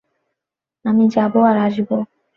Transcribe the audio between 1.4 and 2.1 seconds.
আর আসবো।